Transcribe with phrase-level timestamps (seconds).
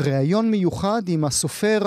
[0.00, 1.78] ראיון מיוחד עם הסופר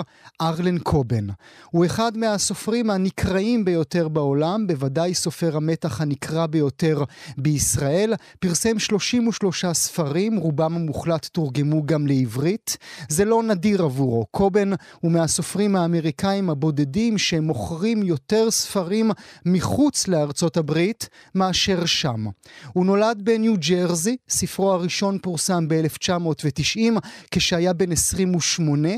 [0.41, 1.27] ארלן קובן.
[1.71, 7.03] הוא אחד מהסופרים הנקראים ביותר בעולם, בוודאי סופר המתח הנקרא ביותר
[7.37, 8.13] בישראל.
[8.39, 12.77] פרסם 33 ספרים, רובם המוחלט תורגמו גם לעברית.
[13.09, 14.25] זה לא נדיר עבורו.
[14.31, 14.69] קובן
[14.99, 19.11] הוא מהסופרים האמריקאים הבודדים שמוכרים יותר ספרים
[19.45, 22.25] מחוץ לארצות הברית מאשר שם.
[22.73, 26.99] הוא נולד בניו ג'רזי, ספרו הראשון פורסם ב-1990,
[27.31, 28.89] כשהיה בן 28,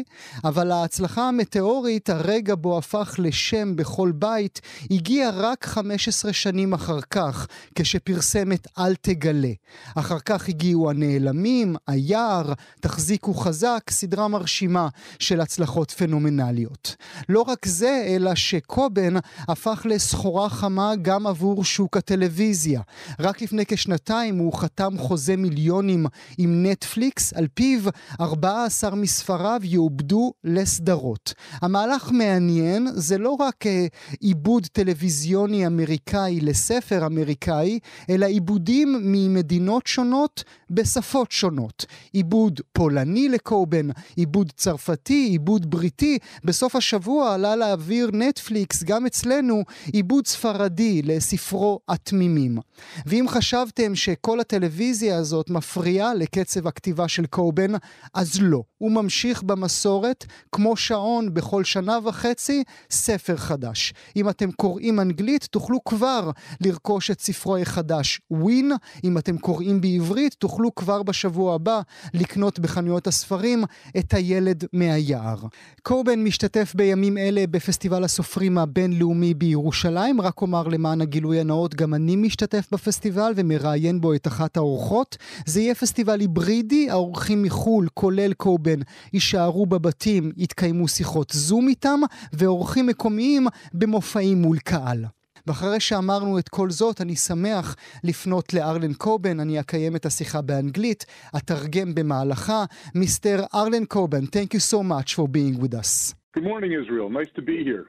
[0.44, 4.62] אבל ההצלחה המטאורית, הרגע בו הפך לשם בכל בית,
[4.92, 9.52] הגיע רק 15 שנים אחר כך, כשפרסם את אל תגלה.
[9.96, 14.88] אחר כך הגיעו הנעלמים, היער, תחזיקו חזק, סדרה מרשימה
[15.20, 16.96] של הצלחות פנומנליות.
[17.30, 19.14] לא רק זה, אלא שקובן
[19.48, 22.82] הפך לסחורה חמה גם עבור שוק הטלוויזיה.
[23.20, 26.06] רק לפני כשנתיים הוא חתם חוזה מיליונים
[26.38, 27.80] עם נטפליקס, על פיו
[28.22, 31.34] 14 מספריו יעובדו לסדרות.
[31.62, 33.86] המהלך מעניין, זה לא רק אה,
[34.20, 41.86] עיבוד טלוויזיוני אמריקאי לספר אמריקאי, אלא עיבודים ממדינות שונות בשפות שונות.
[42.14, 46.18] עיבוד פולני לקובן, עיבוד צרפתי, עיבוד בריטי.
[46.44, 52.58] בסוף השבוע עלה להעביר נטפליקס, גם אצלנו, עיבוד ספרדי לספרו התמימים.
[53.06, 57.72] ואם חשבתם שכל הטלוויזיה הזאת מפריעה לקצב הכתיבה של קובן,
[58.14, 58.64] אז לא.
[58.84, 63.94] הוא ממשיך במסורת, כמו שעון בכל שנה וחצי, ספר חדש.
[64.16, 66.32] אם אתם קוראים אנגלית, תוכלו כבר
[66.62, 68.72] לרכוש את ספרו החדש ווין.
[69.04, 71.82] אם אתם קוראים בעברית, תוכלו כבר בשבוע הבא
[72.14, 73.64] לקנות בחנויות הספרים
[73.98, 75.38] את הילד מהיער.
[75.82, 80.22] קורבן משתתף בימים אלה בפסטיבל הסופרים הבינלאומי בירושלים.
[80.22, 85.18] רק אומר למען הגילוי הנאות, גם אני משתתף בפסטיבל ומראיין בו את אחת האורחות.
[85.46, 88.34] זה יהיה פסטיבל היברידי, האורחים מחו"ל, כולל
[88.74, 88.82] קובן,
[89.14, 92.00] יישארו בבתים, יתקיימו שיחות זום איתם,
[92.34, 95.06] ואורחים מקומיים במופעים מול קהל.
[95.48, 101.06] ואחרי שאמרנו את כל זאת, אני שמח לפנות לארלן קובן, אני אקיים את השיחה באנגלית,
[101.38, 102.66] אתרגם במהלכה.
[102.96, 106.14] מיסטר ארלן קובן, thank you so much for being with us.
[106.36, 107.10] Good morning, Israel.
[107.10, 107.86] Nice to be here.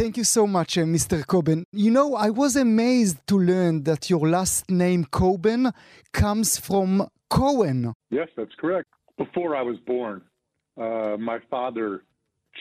[0.00, 1.16] Thank you so much, uh, Mr.
[1.32, 1.60] Coben.
[1.84, 5.62] You know, I was amazed to learn that your last name, Coben,
[6.22, 6.88] comes from
[7.38, 7.80] Cohen.
[8.18, 8.88] Yes, that's correct.
[9.16, 10.22] Before I was born,
[10.76, 12.02] uh, my father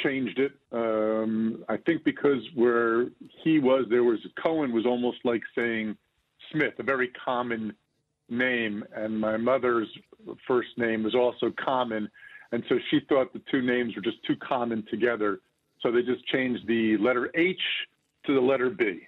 [0.04, 0.54] changed it.
[0.72, 3.08] Um, I think because where
[3.44, 5.98] he was, there was Cohen was almost like saying
[6.52, 7.74] Smith, a very common
[8.30, 9.88] name, and my mother's
[10.48, 12.10] first name was also common,
[12.52, 15.40] and so she thought the two names were just too common together.
[15.82, 17.60] So they just changed the letter H
[18.26, 19.02] to the letter B.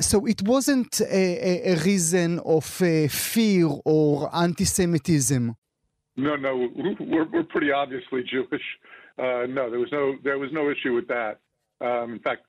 [0.00, 5.54] So it wasn't a, a, reason of uh, fear or anti-Semitism.
[6.22, 6.68] No, no,
[7.00, 8.62] we're, we're pretty obviously Jewish.
[9.18, 11.40] Uh, no, there was no there was no issue with that.
[11.80, 12.42] Um, in fact,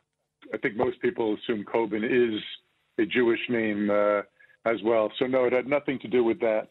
[0.53, 2.39] I think most people assume Coben is
[3.00, 4.19] a Jewish name uh,
[4.66, 5.12] as well.
[5.17, 6.67] So no, it had nothing to do with that.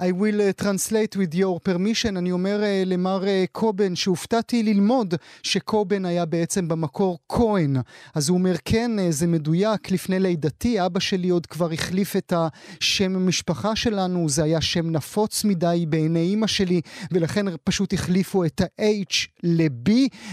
[0.00, 2.16] I will uh, translate with your permission.
[2.16, 7.76] אני אומר uh, למר uh, קובן שהופתעתי ללמוד שקובן היה בעצם במקור כהן.
[8.14, 12.32] אז הוא אומר, כן, uh, זה מדויק, לפני לידתי אבא שלי עוד כבר החליף את
[12.36, 16.80] השם המשפחה שלנו, זה היה שם נפוץ מדי בעיני אימא שלי,
[17.12, 19.90] ולכן פשוט החליפו את ה-H ל-B.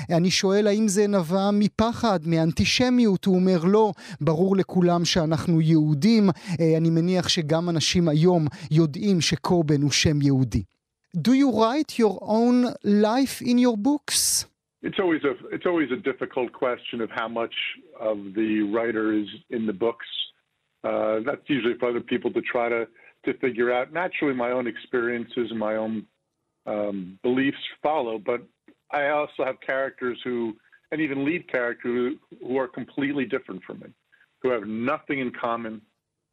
[0.09, 3.25] אני שואל האם זה נבע מפחד, מאנטישמיות?
[3.25, 3.91] הוא אומר, לא,
[4.21, 6.29] ברור לכולם שאנחנו יהודים.
[6.29, 9.33] Uh, אני מניח שגם אנשים היום יודעים ש...
[9.48, 10.62] קורבן הוא שם יהודי.
[11.16, 14.46] Do you write your own life in your books?
[14.82, 17.54] It's always a it's always a difficult question of how much
[18.00, 20.06] of the writer is in the books.
[20.82, 22.86] Uh, that's usually for other people to try to
[23.24, 23.92] to figure out.
[23.92, 26.04] Naturally, my own experiences and my own
[26.66, 28.42] um, beliefs follow, but
[28.90, 30.56] I also have characters who,
[30.90, 33.86] and even lead characters who, who are completely different from me,
[34.42, 35.80] who have nothing in common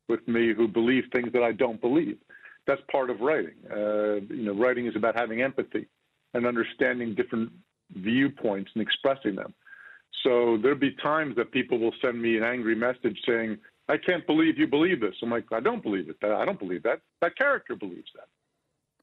[0.09, 2.17] with me, who believe things that I don't believe
[2.66, 3.54] that's part of writing.
[3.70, 5.86] Uh, you know, writing is about having empathy
[6.34, 7.50] and understanding different
[7.94, 9.54] viewpoints and expressing them.
[10.22, 13.58] So there'll be times that people will send me an angry message saying,
[13.88, 16.16] "I can't believe you believe this." I'm like, "I don't believe it.
[16.22, 17.00] I don't believe that.
[17.20, 18.28] That character believes that.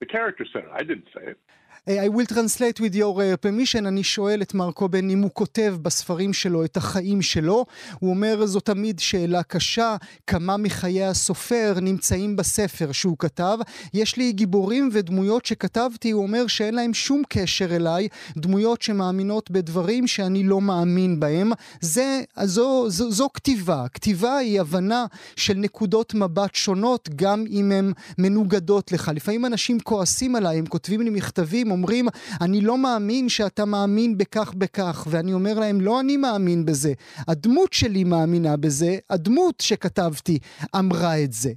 [0.04, 0.72] The character said it.
[0.82, 1.38] I didn't say it."
[1.86, 5.76] I will translate with your uh, permission, אני שואל את מר קובן אם הוא כותב
[5.82, 7.66] בספרים שלו את החיים שלו.
[8.00, 9.96] הוא אומר זו תמיד שאלה קשה,
[10.28, 13.58] כמה מחיי הסופר נמצאים בספר שהוא כתב.
[13.94, 18.08] יש לי גיבורים ודמויות שכתבתי, הוא אומר שאין להם שום קשר אליי,
[18.38, 21.52] דמויות שמאמינות בדברים שאני לא מאמין בהם.
[21.82, 23.86] זה, זו, זו, זו כתיבה.
[23.94, 25.06] כתיבה היא הבנה
[25.36, 29.12] של נקודות מבט שונות, גם אם הן מנוגדות לך.
[29.16, 32.06] לפעמים אנשים כועסים עליי, הם כותבים לי מכתבים, אומרים,
[32.42, 36.94] אני לא מאמין שאתה מאמין בכך בכך, ואני אומר להם, לא אני מאמין בזה,
[37.28, 40.40] הדמות שלי מאמינה בזה, הדמות שכתבתי
[40.80, 41.50] אמרה את זה.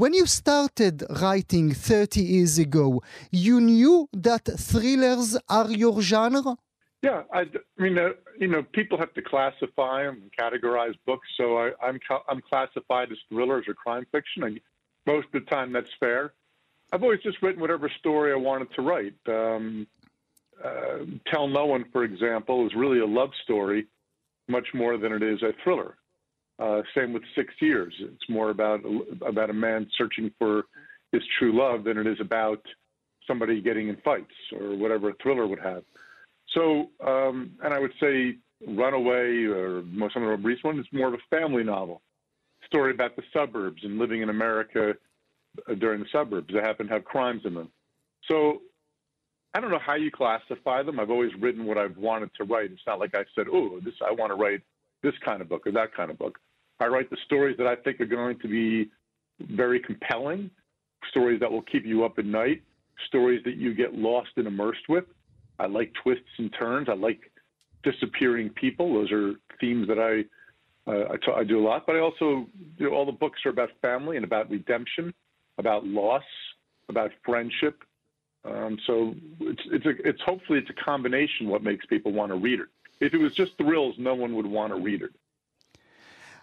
[0.00, 3.00] When you started writing 30 years ago,
[3.32, 6.54] you knew that thrillers are your genre?
[7.08, 8.08] Yeah, I, I mean, uh,
[8.42, 11.28] you know, people have to classify and categorize books.
[11.38, 11.98] So I, I'm
[12.30, 14.40] I'm classified as thrillers or crime fiction.
[14.48, 14.54] and
[15.12, 16.22] most of the time, that's fair.
[16.92, 19.14] I've always just written whatever story I wanted to write.
[19.28, 19.86] Um,
[20.64, 23.86] uh, Tell No One, for example, is really a love story
[24.48, 25.96] much more than it is a thriller.
[26.58, 27.94] Uh, same with Six Years.
[28.00, 28.80] It's more about
[29.24, 30.64] about a man searching for
[31.12, 32.60] his true love than it is about
[33.26, 35.84] somebody getting in fights or whatever a thriller would have.
[36.54, 39.82] So, um, and I would say Runaway or
[40.12, 42.02] some of the recent ones is more of a family novel,
[42.66, 44.94] story about the suburbs and living in America
[45.78, 47.70] during the suburbs that happen to have crimes in them.
[48.28, 48.60] So
[49.54, 51.00] I don't know how you classify them.
[51.00, 52.70] I've always written what I've wanted to write.
[52.70, 54.62] It's not like I said, "Oh, this I want to write
[55.02, 56.38] this kind of book or that kind of book."
[56.80, 58.90] I write the stories that I think are going to be
[59.40, 60.50] very compelling,
[61.10, 62.62] stories that will keep you up at night,
[63.06, 65.04] stories that you get lost and immersed with.
[65.58, 66.88] I like twists and turns.
[66.88, 67.32] I like
[67.82, 68.94] disappearing people.
[68.94, 70.24] Those are themes that I
[70.90, 71.86] uh, I, t- I do a lot.
[71.86, 72.46] But I also
[72.76, 75.12] you know, all the books are about family and about redemption
[75.58, 76.22] about loss,
[76.88, 77.82] about friendship.
[78.44, 82.36] Um, so it's it's a, it's hopefully it's a combination what makes people want to
[82.36, 82.66] read it.
[83.00, 85.10] If it was just thrills, no one would want to read it.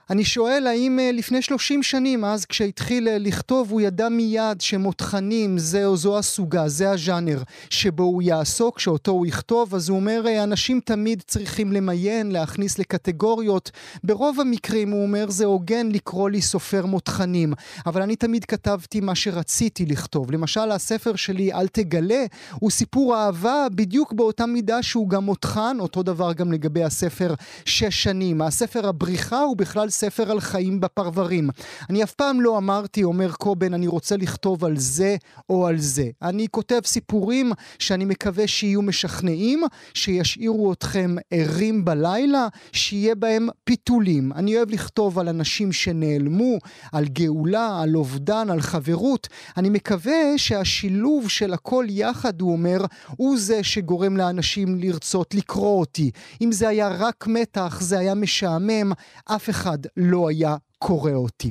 [0.10, 5.57] אני שואל האם אה, לפני 30 שנים, אז כשהתחיל אה, לכתוב, הוא ידע מיד שמותחנים
[5.57, 10.24] זה או זו הסוגה, זה הז'אנר שבו הוא יעסוק, שאותו הוא יכתוב, אז הוא אומר,
[10.28, 13.72] אה, אנשים תמיד צריכים למיין, להכניס לקטגוריות.
[14.04, 17.54] ברוב המקרים, הוא אומר, זה הוגן לקרוא לי סופר מותחנים,
[17.86, 20.31] אבל אני תמיד כתבתי מה שרציתי לכתוב.
[20.31, 22.25] למשל, הספר שלי, אל תגלה,
[22.60, 27.34] הוא סיפור אהבה בדיוק באותה מידה שהוא גם מותחן, אותו דבר גם לגבי הספר
[27.66, 28.42] שש שנים.
[28.42, 31.50] הספר הבריחה הוא בכלל ספר על חיים בפרברים.
[31.89, 35.15] אני אף פעם לא אמרתי, אומר קובן, אני רוצה לכתוב על זה
[35.50, 36.09] או על זה.
[36.21, 39.63] אני כותב סיפורים שאני מקווה שיהיו משכנעים,
[39.94, 44.31] שישאירו אתכם ערים בלילה, שיהיה בהם פיתולים.
[44.33, 46.57] אני אוהב לכתוב על אנשים שנעלמו,
[46.92, 49.27] על גאולה, על אובדן, על חברות.
[49.57, 52.86] אני מקווה שהשילוב של הכל יחד, הוא אומר,
[53.18, 56.12] הוא זה שגורם לאנשים לרצות לקרוא אותי.
[56.42, 58.92] אם זה היה רק מתח, זה היה משעמם,
[59.25, 61.50] אף אחד לא היה קורא אותי.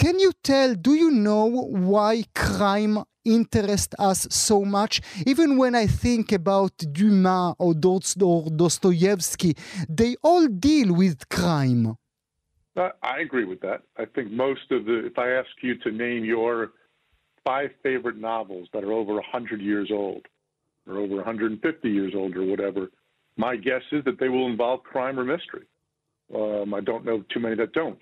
[0.00, 1.46] Can you tell, do you know
[1.90, 5.00] why crime interest us so much?
[5.26, 7.74] Even when I think about Dumas or
[8.60, 9.56] Dostoevsky,
[9.88, 11.96] they all deal with crime.
[12.76, 13.80] I agree with that.
[13.96, 16.72] I think most of the, if I ask you to name your
[17.44, 20.26] five favorite novels that are over 100 years old,
[20.86, 22.90] or over 150 years old, or whatever,
[23.36, 25.66] my guess is that they will involve crime or mystery.
[26.33, 28.01] Um, I don't know too many that don't.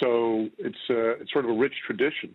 [0.00, 2.34] So it's uh, it's sort of a rich tradition.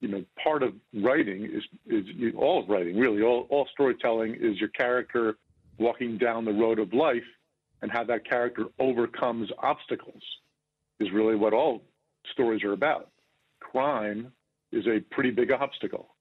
[0.00, 3.22] You know, part of writing is is all of writing really.
[3.22, 5.36] All all storytelling is your character
[5.78, 7.24] walking down the road of life,
[7.82, 10.22] and how that character overcomes obstacles
[11.00, 11.82] is really what all
[12.32, 13.10] stories are about.
[13.60, 14.32] Crime
[14.72, 16.14] is a pretty big obstacle,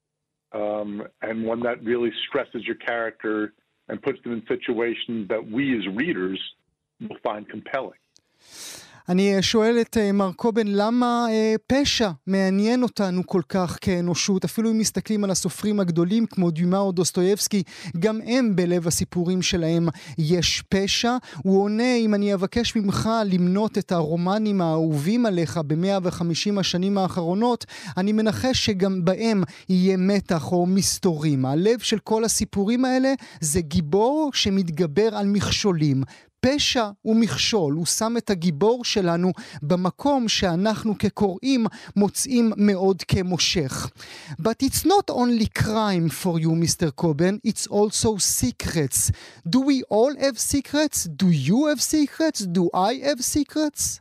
[0.52, 3.54] um, and one that really stresses your character
[3.88, 6.40] and puts them in situations that we as readers
[7.02, 8.00] will find compelling.
[9.10, 14.44] אני שואל את מר קובן, למה אה, פשע מעניין אותנו כל כך כאנושות?
[14.44, 17.64] אפילו אם מסתכלים על הסופרים הגדולים כמו דיומה או דוסטויבסקי,
[18.00, 19.88] גם הם בלב הסיפורים שלהם
[20.18, 21.18] יש פשע.
[21.44, 27.66] הוא עונה, אם אני אבקש ממך למנות את הרומנים האהובים עליך ב-150 השנים האחרונות,
[27.98, 31.46] אני מנחש שגם בהם יהיה מתח או מסתורים.
[31.46, 36.04] הלב של כל הסיפורים האלה זה גיבור שמתגבר על מכשולים.
[36.45, 41.65] פשע ומכשול, הוא שם את הגיבור שלנו במקום שאנחנו כקוראים
[41.97, 43.91] מוצאים מאוד כמושך.
[44.41, 46.91] But it's not only crime for you, Mr.
[47.01, 49.11] Coben, it's also secrets.
[49.49, 50.99] Do we all have secrets?
[51.05, 52.41] Do you have secrets?
[52.57, 54.01] Do I have secrets?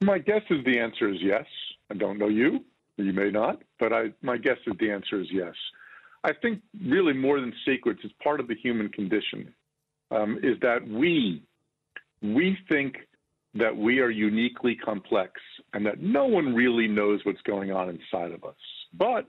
[0.00, 1.46] My guess is the answer is yes.
[1.90, 2.50] I don't know you.
[2.96, 5.56] You may not, but I, my guess is the answer is yes.
[6.24, 6.54] I think
[6.94, 9.40] really more than secrets, it's part of the human condition,
[10.10, 11.42] um, is that we
[12.21, 12.95] we think
[13.53, 15.33] that we are uniquely complex
[15.73, 18.55] and that no one really knows what's going on inside of us.
[18.93, 19.27] But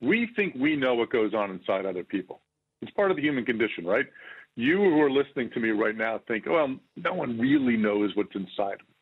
[0.00, 2.42] we think we know what goes on inside other people.
[2.82, 4.06] It's part of the human condition, right?
[4.54, 8.34] You who are listening to me right now think, well, no one really knows what's
[8.34, 8.94] inside me.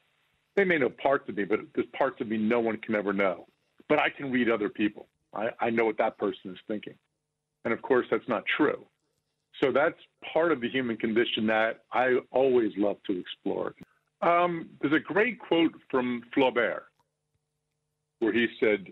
[0.57, 3.13] They may know parts of me, but there's parts of me no one can ever
[3.13, 3.47] know.
[3.89, 5.09] But I can read other people.
[5.35, 6.95] I, I know what that person is thinking.
[7.65, 8.85] And of course, that's not true.
[9.61, 9.99] So that's
[10.33, 13.75] part of the human condition that I always love to explore.
[14.21, 16.85] Um, there's a great quote from Flaubert
[18.19, 18.87] where he said,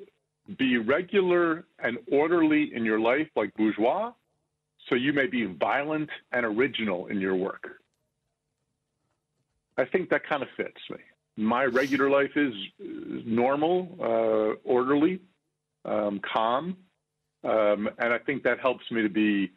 [0.58, 4.12] Be regular and orderly in your life like bourgeois,
[4.88, 7.66] so you may be violent and original in your work.
[9.78, 10.98] I think that kind of fits me.
[11.36, 15.20] My regular life is normal, uh, orderly,
[15.84, 16.76] um, calm,
[17.42, 19.50] um, and I think that helps me to be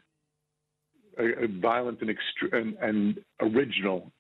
[1.62, 2.10] violent and,
[2.52, 4.12] and, and original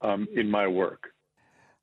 [0.00, 1.08] um, in my work.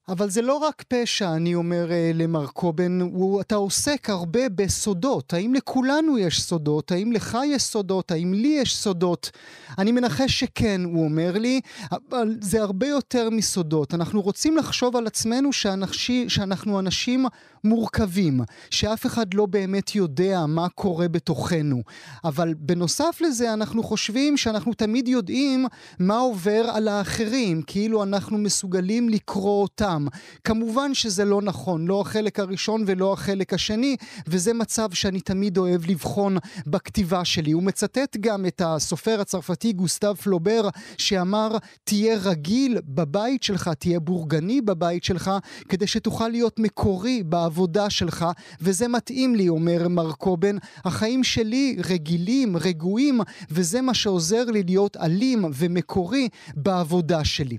[0.09, 5.33] אבל זה לא רק פשע, אני אומר uh, למר קובן, הוא, אתה עוסק הרבה בסודות.
[5.33, 6.91] האם לכולנו יש סודות?
[6.91, 8.11] האם לך יש סודות?
[8.11, 9.31] האם לי יש סודות?
[9.77, 11.61] אני מנחש שכן, הוא אומר לי,
[11.91, 13.93] אבל זה הרבה יותר מסודות.
[13.93, 17.25] אנחנו רוצים לחשוב על עצמנו שאנשי, שאנחנו אנשים
[17.63, 21.81] מורכבים, שאף אחד לא באמת יודע מה קורה בתוכנו.
[22.23, 25.65] אבל בנוסף לזה, אנחנו חושבים שאנחנו תמיד יודעים
[25.99, 29.96] מה עובר על האחרים, כאילו אנחנו מסוגלים לקרוא אותם.
[30.43, 33.95] כמובן שזה לא נכון, לא החלק הראשון ולא החלק השני,
[34.27, 36.37] וזה מצב שאני תמיד אוהב לבחון
[36.67, 37.51] בכתיבה שלי.
[37.51, 44.61] הוא מצטט גם את הסופר הצרפתי גוסטב פלובר, שאמר, תהיה רגיל בבית שלך, תהיה בורגני
[44.61, 45.31] בבית שלך,
[45.69, 48.25] כדי שתוכל להיות מקורי בעבודה שלך,
[48.61, 50.57] וזה מתאים לי, אומר מר קובן.
[50.85, 53.19] החיים שלי רגילים, רגועים,
[53.51, 57.57] וזה מה שעוזר לי להיות אלים ומקורי בעבודה שלי.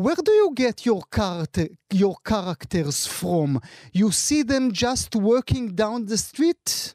[0.00, 3.60] Where do you get your character, your characters from?
[3.92, 6.94] You see them just walking down the street?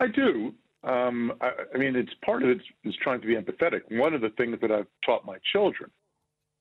[0.00, 0.54] I do.
[0.84, 3.82] Um, I, I, mean, it's part of it is trying to be empathetic.
[3.90, 5.90] One of the things that I've taught my children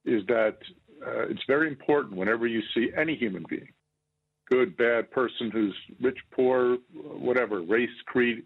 [0.05, 0.57] is that
[1.05, 3.69] uh, it's very important whenever you see any human being,
[4.51, 8.43] good, bad person who's rich, poor, whatever, race, creed,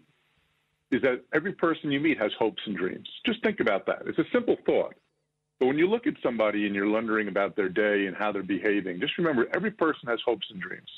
[0.92, 3.08] is that every person you meet has hopes and dreams.
[3.26, 4.02] Just think about that.
[4.06, 4.94] It's a simple thought.
[5.58, 8.42] But when you look at somebody and you're wondering about their day and how they're
[8.42, 10.90] behaving, just remember every person has hopes and dreams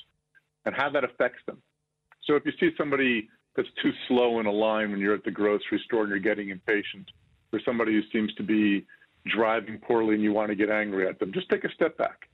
[0.66, 1.58] and how that affects them.
[2.24, 5.30] So if you see somebody that's too slow in a line when you're at the
[5.30, 7.10] grocery store and you're getting impatient,
[7.52, 8.86] or somebody who seems to be
[9.26, 12.28] driving poorly and you want to get angry at them, just take a step back.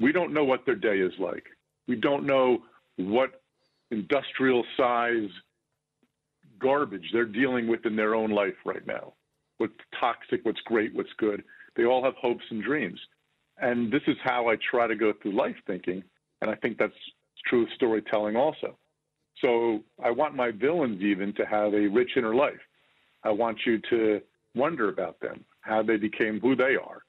[0.00, 1.44] We don't know what their day is like.
[1.86, 2.62] We don't know
[2.96, 3.42] what
[3.90, 5.28] industrial size
[6.58, 9.12] garbage they're dealing with in their own life right now.
[9.58, 11.44] What's toxic, what's great, what's good.
[11.76, 13.00] They all have hopes and dreams.
[13.58, 16.02] And this is how I try to go through life thinking.
[16.40, 16.92] And I think that's
[17.46, 18.76] true storytelling also.
[19.40, 22.60] So I want my villains even to have a rich inner life.
[23.22, 24.20] I want you to
[24.54, 27.03] wonder about them, how they became who they are.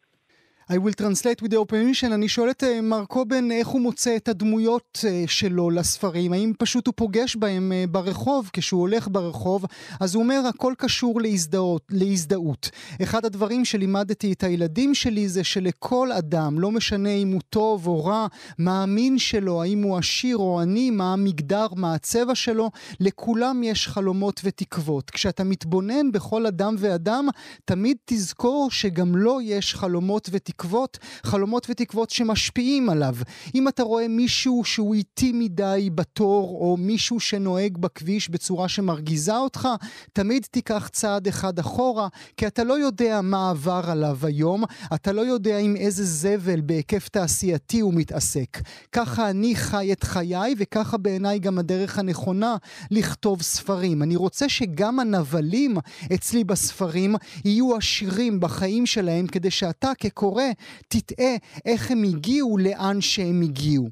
[0.68, 2.14] I will translate with the operation.
[2.14, 6.34] אני שואל את uh, מר קובן איך הוא מוצא את הדמויות uh, שלו לספרים.
[6.34, 9.66] האם פשוט הוא פוגש בהם uh, ברחוב, כשהוא הולך ברחוב,
[10.00, 12.70] אז הוא אומר הכל קשור להזדהות, להזדהות.
[13.04, 18.06] אחד הדברים שלימדתי את הילדים שלי זה שלכל אדם, לא משנה אם הוא טוב או
[18.06, 23.64] רע, מה המין שלו, האם הוא עשיר או עני, מה המגדר, מה הצבע שלו, לכולם
[23.64, 25.10] יש חלומות ותקוות.
[25.10, 27.28] כשאתה מתבונן בכל אדם ואדם,
[27.66, 30.55] תמיד תזכור שגם לו יש חלומות ותקוות.
[30.58, 33.16] תקוות, חלומות ותקוות שמשפיעים עליו.
[33.56, 39.68] אם אתה רואה מישהו שהוא איטי מדי בתור, או מישהו שנוהג בכביש בצורה שמרגיזה אותך,
[40.14, 42.08] תמיד תיקח צעד אחד אחורה,
[42.38, 47.10] כי אתה לא יודע מה עבר עליו היום, אתה לא יודע עם איזה זבל בהיקף
[47.10, 48.58] תעשייתי הוא מתעסק.
[48.92, 52.56] ככה אני חי את חיי, וככה בעיניי גם הדרך הנכונה
[52.92, 54.04] לכתוב ספרים.
[54.04, 55.78] אני רוצה שגם הנבלים
[56.14, 60.44] אצלי בספרים יהיו עשירים בחיים שלהם, כדי שאתה כקורא
[60.89, 61.37] תטעה
[61.67, 63.89] איך הם הגיעו לאן שהם הגיעו.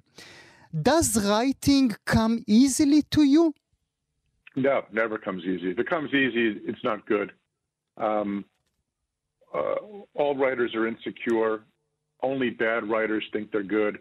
[0.75, 3.53] Does writing come easily to you?
[4.57, 5.71] No, never comes easy.
[5.71, 7.33] If it comes easy, it's not good.
[7.97, 8.45] Um,
[9.55, 9.77] uh,
[10.15, 11.65] all writers are insecure.
[12.23, 13.99] Only bad writers think they're good.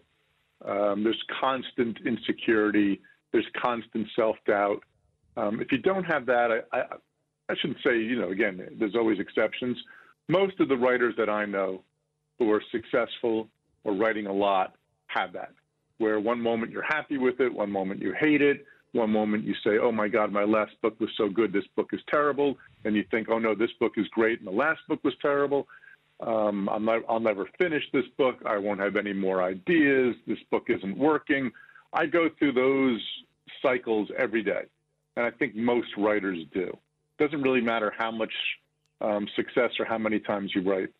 [0.65, 3.01] Um, there's constant insecurity.
[3.31, 4.81] There's constant self-doubt.
[5.37, 6.81] Um, if you don't have that, I, I,
[7.49, 9.77] I shouldn't say, you know, again, there's always exceptions.
[10.27, 11.83] Most of the writers that I know
[12.38, 13.48] who are successful
[13.84, 14.74] or writing a lot
[15.06, 15.52] have that,
[15.98, 19.54] where one moment you're happy with it, one moment you hate it, one moment you
[19.64, 22.56] say, oh my God, my last book was so good, this book is terrible.
[22.84, 25.66] And you think, oh no, this book is great, and the last book was terrible.
[26.20, 28.36] Um, I'm not, I'll never finish this book.
[28.46, 30.14] I won't have any more ideas.
[30.26, 31.50] This book isn't working.
[31.92, 33.00] I go through those
[33.60, 34.62] cycles every day.
[35.16, 36.68] And I think most writers do.
[36.68, 38.32] It doesn't really matter how much
[39.00, 40.90] um, success or how many times you write.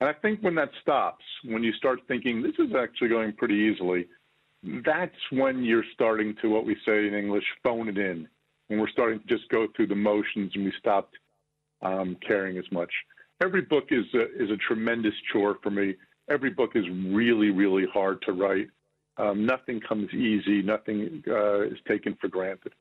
[0.00, 3.54] And I think when that stops, when you start thinking, this is actually going pretty
[3.54, 4.06] easily,
[4.84, 8.28] that's when you're starting to, what we say in English, phone it in.
[8.68, 11.16] When we're starting to just go through the motions and we stopped
[11.82, 12.92] um, caring as much.
[13.40, 15.94] Every book is a, is a tremendous chore for me.
[16.28, 18.68] Every book is really, really hard to write.
[19.16, 22.72] Um, nothing comes easy, nothing uh, is taken for granted.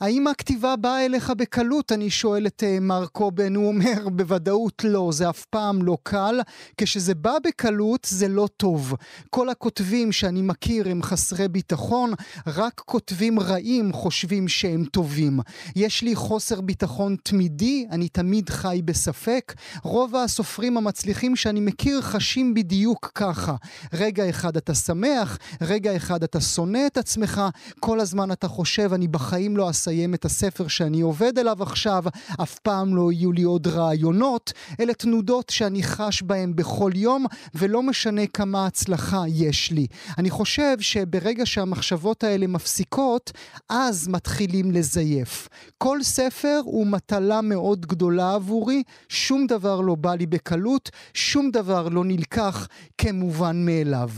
[0.00, 1.92] האם הכתיבה באה אליך בקלות?
[1.92, 6.40] אני שואל את uh, מר קובן, הוא אומר בוודאות לא, זה אף פעם לא קל.
[6.76, 8.94] כשזה בא בקלות זה לא טוב.
[9.30, 12.12] כל הכותבים שאני מכיר הם חסרי ביטחון,
[12.46, 15.40] רק כותבים רעים חושבים שהם טובים.
[15.76, 19.54] יש לי חוסר ביטחון תמידי, אני תמיד חי בספק.
[19.82, 23.54] רוב הסופרים המצליחים שאני מכיר חשים בדיוק ככה.
[23.92, 27.42] רגע אחד אתה שמח, רגע אחד אתה שונא את עצמך,
[27.80, 32.04] כל הזמן אתה חושב אני בחיים בחיים לא אסיים את הספר שאני עובד עליו עכשיו,
[32.42, 34.52] אף פעם לא יהיו לי עוד רעיונות.
[34.80, 39.86] אלה תנודות שאני חש בהן בכל יום, ולא משנה כמה הצלחה יש לי.
[40.18, 43.32] אני חושב שברגע שהמחשבות האלה מפסיקות,
[43.68, 45.48] אז מתחילים לזייף.
[45.78, 51.88] כל ספר הוא מטלה מאוד גדולה עבורי, שום דבר לא בא לי בקלות, שום דבר
[51.88, 54.10] לא נלקח כמובן מאליו.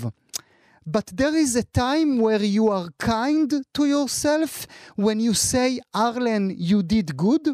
[0.87, 6.55] But there is a time where you are kind to yourself when you say, Arlen,
[6.59, 7.49] you did good?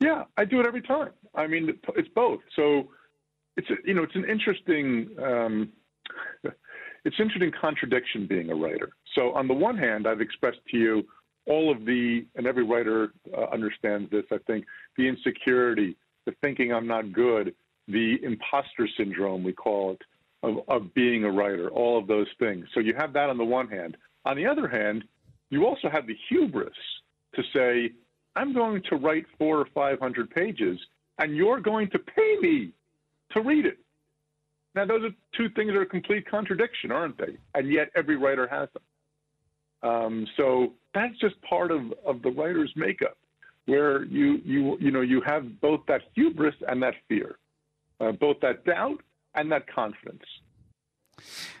[0.00, 1.10] Yeah, I do it every time.
[1.34, 2.40] I mean, it's both.
[2.54, 2.88] So
[3.56, 5.72] it's a, you know it's an interesting um,
[7.04, 8.90] it's interesting contradiction being a writer.
[9.14, 11.02] So on the one hand, I've expressed to you
[11.46, 14.24] all of the and every writer uh, understands this.
[14.32, 14.64] I think
[14.96, 17.54] the insecurity, the thinking I'm not good,
[17.88, 20.02] the imposter syndrome we call it,
[20.44, 22.66] of, of being a writer, all of those things.
[22.74, 23.96] So you have that on the one hand.
[24.24, 25.04] On the other hand,
[25.50, 26.74] you also have the hubris
[27.34, 27.92] to say,
[28.36, 30.78] I'm going to write four or 500 pages,
[31.18, 32.72] and you're going to pay me
[33.32, 33.78] to read it.
[34.74, 37.38] Now, those are two things that are a complete contradiction, aren't they?
[37.54, 38.82] And yet, every writer has them.
[39.88, 43.16] Um, so that's just part of, of the writer's makeup,
[43.66, 47.36] where you you you know you have both that hubris and that fear,
[48.00, 49.00] uh, both that doubt
[49.34, 50.22] and that confidence.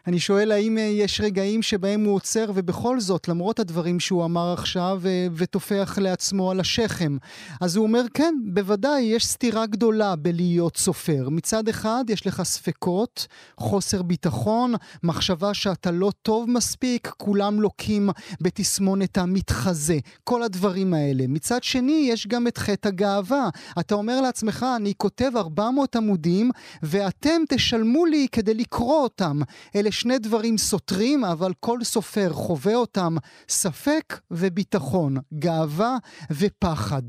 [0.06, 4.52] אני שואל האם אה, יש רגעים שבהם הוא עוצר ובכל זאת, למרות הדברים שהוא אמר
[4.52, 7.16] עכשיו, אה, וטופח לעצמו על השכם.
[7.60, 11.28] אז הוא אומר, כן, בוודאי, יש סתירה גדולה בלהיות סופר.
[11.28, 13.26] מצד אחד, יש לך ספקות,
[13.60, 19.98] חוסר ביטחון, מחשבה שאתה לא טוב מספיק, כולם לוקים בתסמונת המתחזה.
[20.24, 21.24] כל הדברים האלה.
[21.28, 23.48] מצד שני, יש גם את חטא הגאווה.
[23.80, 26.50] אתה אומר לעצמך, אני כותב 400 עמודים,
[26.82, 29.40] ואתם תשלמו לי כדי לקרוא אותם.
[29.75, 33.15] אלה שני דברים סותרים, אבל כל סופר חווה אותם
[33.49, 35.97] ספק וביטחון, גאווה
[36.31, 37.01] ופחד.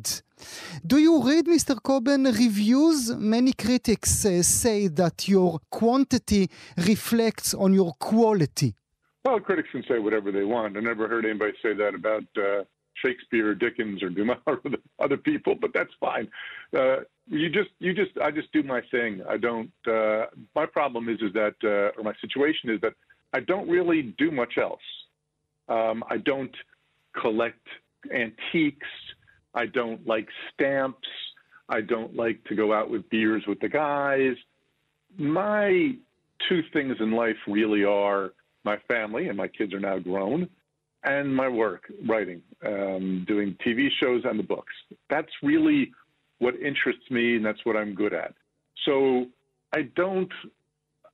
[0.87, 1.75] Do you read, Mr.
[1.87, 3.15] Coben, reviews?
[3.37, 6.49] Many critics uh, say that your quantity
[6.91, 8.75] reflects on your quality.
[9.25, 10.77] Well, critics can say whatever they want.
[10.79, 12.65] I never heard anybody say that about uh,
[13.03, 14.61] Shakespeare or Dickens or Dumas or
[14.99, 16.29] other people, but that's fine.
[16.77, 19.22] Uh, you just you just I just do my thing.
[19.28, 19.72] I don't.
[19.88, 22.94] Uh, my problem is is that uh, or my situation is that
[23.34, 24.80] I don't really do much else.
[25.68, 26.56] Um, I don't
[27.20, 27.68] collect
[28.14, 28.88] antiques.
[29.54, 31.08] I don't like stamps.
[31.70, 34.36] I don't like to go out with beers with the guys.
[35.18, 35.96] My
[36.48, 38.34] two things in life really are
[38.64, 40.48] my family, and my kids are now grown,
[41.04, 44.74] and my work, writing, um, doing TV shows and the books.
[45.10, 45.92] That's really
[46.40, 48.34] what interests me, and that's what I'm good at.
[48.86, 49.26] So
[49.74, 50.32] I don't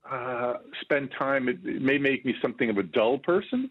[0.10, 1.48] uh, spend time.
[1.48, 3.70] It, it, may make me something of a dull person.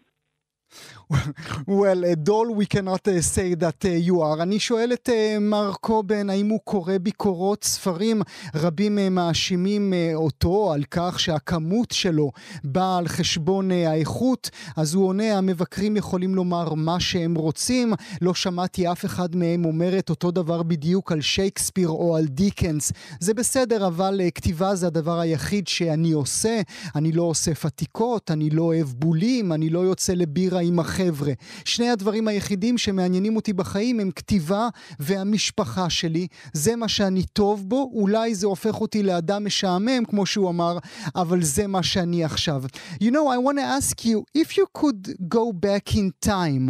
[1.67, 4.41] Well, דול, we cannot uh, say that uh, you are.
[4.41, 8.21] אני שואל את uh, מר קובן, האם הוא קורא ביקורות ספרים?
[8.55, 12.31] רבים uh, מאשימים uh, אותו על כך שהכמות שלו
[12.63, 17.93] באה על חשבון uh, האיכות, אז הוא עונה, המבקרים יכולים לומר מה שהם רוצים.
[18.21, 22.91] לא שמעתי אף אחד מהם אומר את אותו דבר בדיוק על שייקספיר או על דיקנס.
[23.19, 26.61] זה בסדר, אבל uh, כתיבה זה הדבר היחיד שאני עושה.
[26.95, 31.01] אני לא אוסף עתיקות, אני לא אוהב בולים, אני לא יוצא לבירה עם אחר.
[31.01, 31.33] חבר'ה.
[31.65, 34.67] שני הדברים היחידים שמעניינים אותי בחיים הם כתיבה
[34.99, 36.27] והמשפחה שלי.
[36.53, 40.77] זה מה שאני טוב בו, אולי זה הופך אותי לאדם משעמם, כמו שהוא אמר,
[41.15, 42.63] אבל זה מה שאני עכשיו.
[43.03, 45.03] You know, I want to ask you, if you could
[45.37, 46.69] go back in time,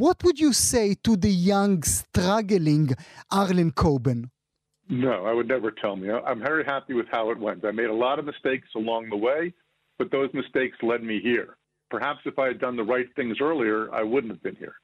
[0.00, 2.86] what would you say to the young, struggling
[3.32, 4.20] Arlen Coben?
[5.06, 6.06] No, I would never tell me.
[6.28, 7.60] I'm very happy with how it went.
[7.70, 9.42] I made a lot of mistakes along the way,
[9.98, 11.50] but those mistakes led me here.
[11.90, 14.74] Perhaps if I had done the right things earlier, I wouldn't have been here.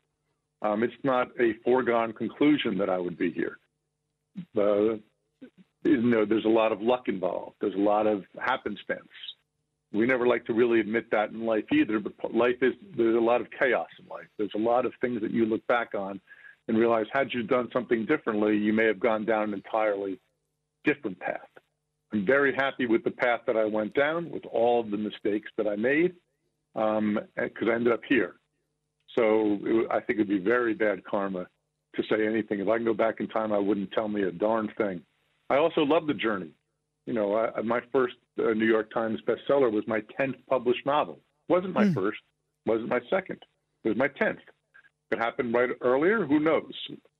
[0.62, 3.58] Um, it's not a foregone conclusion that I would be here.
[4.56, 4.96] Uh,
[5.84, 7.56] you know, there's a lot of luck involved.
[7.60, 9.08] There's a lot of happenstance.
[9.92, 13.20] We never like to really admit that in life either, but life is, there's a
[13.20, 14.26] lot of chaos in life.
[14.36, 16.20] There's a lot of things that you look back on
[16.66, 20.18] and realize, had you done something differently, you may have gone down an entirely
[20.84, 21.48] different path.
[22.12, 25.50] I'm very happy with the path that I went down, with all of the mistakes
[25.56, 26.14] that I made,
[26.76, 27.18] because um,
[27.70, 28.34] I ended up here.
[29.18, 31.46] So it, I think it'd be very bad karma
[31.94, 32.60] to say anything.
[32.60, 35.00] If I can go back in time, I wouldn't tell me a darn thing.
[35.48, 36.50] I also love the journey.
[37.06, 41.20] You know, I, my first uh, New York Times bestseller was my 10th published novel.
[41.48, 41.94] wasn't my mm.
[41.94, 42.18] first,
[42.66, 43.38] wasn't my second.
[43.84, 44.38] It was my 10th.
[45.10, 46.72] If it happened right earlier, who knows?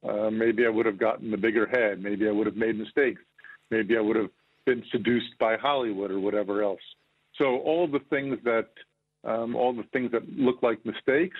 [0.06, 2.02] Uh, maybe I would have gotten the bigger head.
[2.02, 3.22] Maybe I would have made mistakes.
[3.70, 4.30] Maybe I would have
[4.66, 6.80] been seduced by Hollywood or whatever else.
[7.38, 8.68] So all the things that
[9.26, 11.38] um, all the things that look like mistakes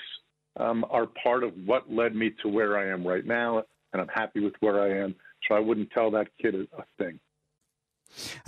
[0.59, 4.09] um, are part of what led me to where I am right now, and I'm
[4.09, 5.15] happy with where I am.
[5.49, 7.19] So I wouldn't tell that kid a, a thing.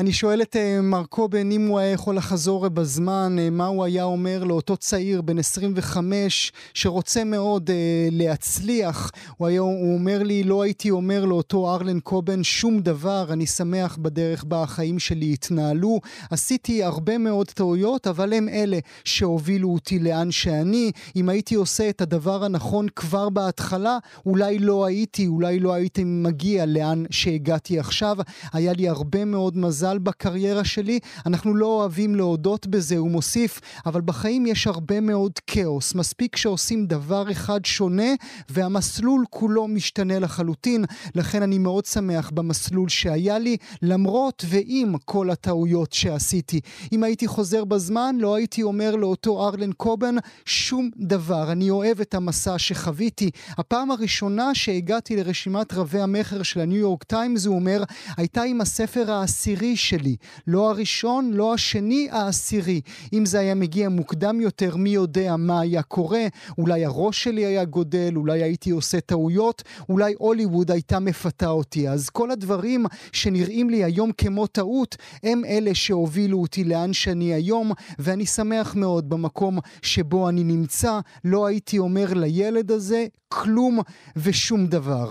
[0.01, 3.85] אני שואל את uh, מר קובן אם הוא היה יכול לחזור בזמן, uh, מה הוא
[3.85, 7.73] היה אומר לאותו צעיר בן 25 שרוצה מאוד uh,
[8.11, 9.11] להצליח.
[9.37, 13.97] הוא, היה, הוא אומר לי, לא הייתי אומר לאותו ארלן קובן שום דבר, אני שמח
[13.97, 16.01] בדרך בה החיים שלי התנהלו.
[16.31, 20.92] עשיתי הרבה מאוד טעויות, אבל הם אלה שהובילו אותי לאן שאני.
[21.16, 26.66] אם הייתי עושה את הדבר הנכון כבר בהתחלה, אולי לא הייתי, אולי לא הייתי מגיע
[26.66, 28.16] לאן שהגעתי עכשיו.
[28.53, 34.01] היה לי הרבה מאוד מזל בקריירה שלי, אנחנו לא אוהבים להודות בזה, הוא מוסיף, אבל
[34.01, 35.95] בחיים יש הרבה מאוד כאוס.
[35.95, 38.13] מספיק שעושים דבר אחד שונה,
[38.49, 40.85] והמסלול כולו משתנה לחלוטין.
[41.15, 46.61] לכן אני מאוד שמח במסלול שהיה לי, למרות ועם כל הטעויות שעשיתי.
[46.93, 51.53] אם הייתי חוזר בזמן, לא הייתי אומר לאותו ארלן קובן שום דבר.
[51.53, 53.31] אני אוהב את המסע שחוויתי.
[53.59, 57.83] הפעם הראשונה שהגעתי לרשימת רבי המכר של הניו יורק טיימס, הוא אומר,
[58.17, 59.38] הייתה עם הספר העשירי.
[59.38, 60.16] העשירי שלי.
[60.46, 62.81] לא הראשון, לא השני, העשירי.
[63.12, 66.27] אם זה היה מגיע מוקדם יותר, מי יודע מה היה קורה?
[66.59, 71.88] אולי הראש שלי היה גודל, אולי הייתי עושה טעויות, אולי הוליווד הייתה מפתה אותי.
[71.88, 77.72] אז כל הדברים שנראים לי היום כמו טעות, הם אלה שהובילו אותי לאן שאני היום,
[77.98, 81.01] ואני שמח מאוד במקום שבו אני נמצא.
[81.24, 83.81] לא הייתי אומר לילד הזה כלום
[84.16, 85.11] ושום דבר.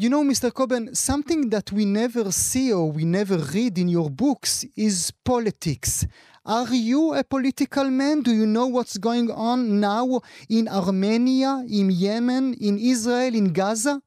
[0.00, 0.52] You know, Mr.
[0.52, 6.06] Coben, something that we never see or we never read in your books is politics.
[6.46, 8.22] Are you a political man?
[8.22, 14.00] Do you know what's going on now in Armenia, in Yemen, in Israel, in Gaza?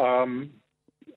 [0.00, 0.50] Um,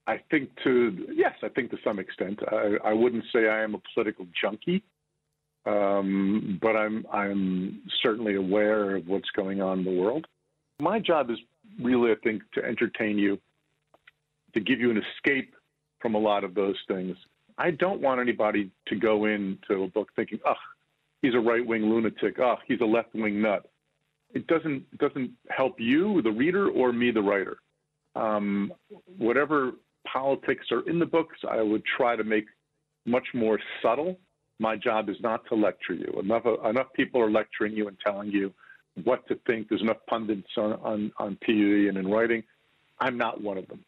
[0.05, 2.39] I think to, yes, I think to some extent.
[2.51, 4.83] I, I wouldn't say I am a political junkie.
[5.65, 10.27] Um, but I'm I'm certainly aware of what's going on in the world.
[10.79, 11.39] My job is
[11.81, 13.39] really, I think, to entertain you
[14.53, 15.55] to give you an escape
[15.99, 17.17] from a lot of those things.
[17.57, 20.55] I don't want anybody to go into a book thinking, "Ugh,
[21.21, 22.39] he's a right-wing lunatic.
[22.39, 23.69] Ugh, he's a left-wing nut."
[24.33, 27.57] It doesn't it doesn't help you, the reader, or me, the writer.
[28.15, 28.73] Um,
[29.17, 29.73] whatever
[30.05, 32.45] politics are in the books, I would try to make
[33.05, 34.19] much more subtle.
[34.59, 36.19] My job is not to lecture you.
[36.19, 38.53] Enough enough people are lecturing you and telling you
[39.03, 39.69] what to think.
[39.69, 42.43] There's enough pundits on, on, on TV and in writing.
[42.99, 43.83] I'm not one of them.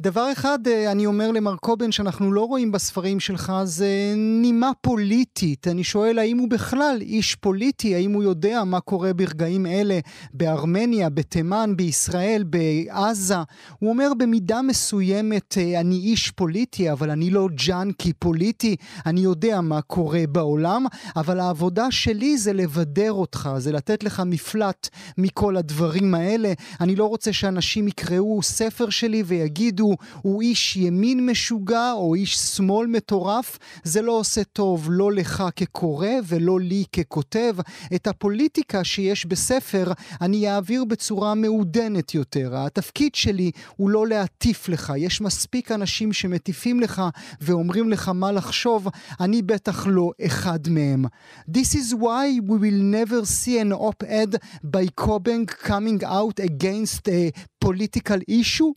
[0.00, 5.68] דבר אחד אה, אני אומר למר קובן שאנחנו לא רואים בספרים שלך זה נימה פוליטית.
[5.68, 9.98] אני שואל האם הוא בכלל איש פוליטי, האם הוא יודע מה קורה ברגעים אלה
[10.34, 13.34] בארמניה, בתימן, בישראל, בעזה.
[13.78, 19.60] הוא אומר במידה מסוימת אה, אני איש פוליטי, אבל אני לא ג'אנקי פוליטי, אני יודע
[19.60, 26.14] מה קורה בעולם, אבל העבודה שלי זה לבדר אותך, זה לתת לך מפלט מכל הדברים
[26.14, 26.52] האלה.
[26.80, 32.36] אני לא רוצה שאנשים יקראו ספר שלי ויגידו הוא, הוא איש ימין משוגע או איש
[32.36, 37.56] שמאל מטורף, זה לא עושה טוב לא לך כקורא ולא לי ככותב.
[37.94, 42.56] את הפוליטיקה שיש בספר אני אעביר בצורה מעודנת יותר.
[42.56, 47.02] התפקיד שלי הוא לא להטיף לך, יש מספיק אנשים שמטיפים לך
[47.40, 48.88] ואומרים לך מה לחשוב,
[49.20, 51.04] אני בטח לא אחד מהם.
[51.50, 54.36] This is why we will never see an op-ed
[54.74, 57.32] by Kobeng coming out against a
[57.64, 58.72] political issue?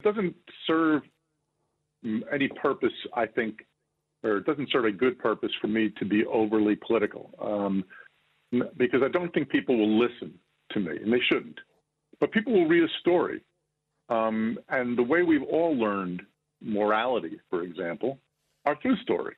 [0.00, 0.34] It doesn't
[0.66, 1.02] serve
[2.32, 3.64] any purpose, I think,
[4.22, 7.30] or it doesn't serve a good purpose for me to be overly political.
[7.40, 7.84] Um,
[8.76, 10.34] because I don't think people will listen
[10.72, 11.58] to me, and they shouldn't.
[12.20, 13.40] But people will read a story.
[14.08, 16.22] Um, and the way we've all learned
[16.60, 18.18] morality, for example,
[18.64, 19.34] are through story.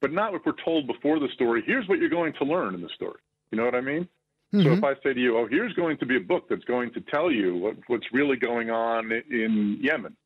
[0.00, 2.82] But not if we're told before the story, here's what you're going to learn in
[2.82, 3.20] the story.
[3.50, 4.08] You know what I mean?
[4.54, 4.62] Mm-hmm.
[4.62, 6.92] So if I say to you, oh, here's going to be a book that's going
[6.92, 10.16] to tell you what, what's really going on in Yemen,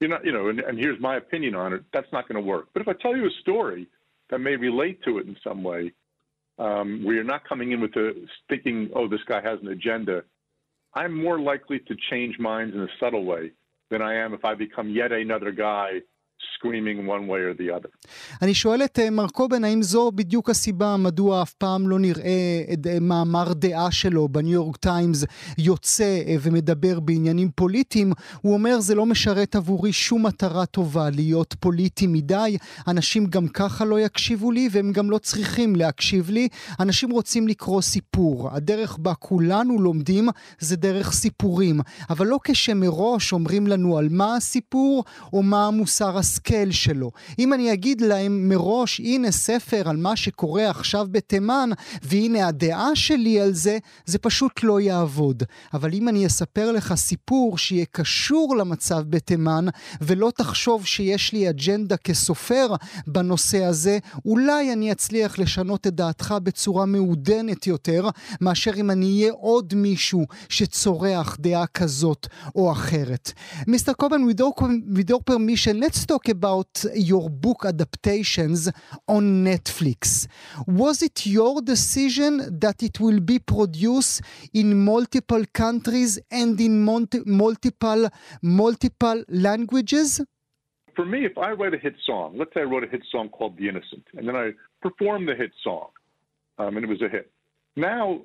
[0.00, 2.46] you're not, you know, and, and here's my opinion on it, that's not going to
[2.46, 2.68] work.
[2.72, 3.86] But if I tell you a story
[4.30, 5.92] that may relate to it in some way,
[6.58, 10.24] um, where you're not coming in with the thinking, oh, this guy has an agenda,
[10.94, 13.52] I'm more likely to change minds in a subtle way
[13.90, 16.00] than I am if I become yet another guy
[16.56, 17.90] screaming one way or the other.
[18.42, 22.86] אני שואל את מר קובן, האם זו בדיוק הסיבה מדוע אף פעם לא נראה את
[23.00, 25.24] מאמר דעה שלו בניו יורק טיימס
[25.58, 28.12] יוצא ומדבר בעניינים פוליטיים?
[28.40, 32.56] הוא אומר, זה לא משרת עבורי שום מטרה טובה להיות פוליטי מדי,
[32.88, 36.48] אנשים גם ככה לא יקשיבו לי והם גם לא צריכים להקשיב לי,
[36.80, 38.50] אנשים רוצים לקרוא סיפור.
[38.52, 45.04] הדרך בה כולנו לומדים זה דרך סיפורים, אבל לא כשמראש אומרים לנו על מה הסיפור
[45.32, 47.10] או מה המוסר ההשכל שלו.
[47.38, 51.70] אם אני אגיד להם מראש, הנה ספר על מה שקורה עכשיו בתימן,
[52.02, 55.42] והנה הדעה שלי על זה, זה פשוט לא יעבוד.
[55.74, 59.66] אבל אם אני אספר לך סיפור שיהיה קשור למצב בתימן,
[60.00, 62.74] ולא תחשוב שיש לי אג'נדה כסופר
[63.06, 68.08] בנושא הזה, אולי אני אצליח לשנות את דעתך בצורה מעודנת יותר,
[68.40, 73.32] מאשר אם אני אהיה עוד מישהו שצורח דעה כזאת או אחרת.
[73.66, 78.70] מיסטר קובן, with your permission, let's talk about your book adaptations
[79.08, 80.26] on Netflix.
[80.66, 88.08] Was it your decision that it will be produced in multiple countries and in multiple
[88.42, 90.20] multiple languages?
[90.96, 93.28] For me, if I write a hit song, let's say I wrote a hit song
[93.28, 94.52] called "The Innocent," and then I
[94.82, 95.88] performed the hit song,
[96.58, 97.30] um, and it was a hit.
[97.76, 98.22] Now,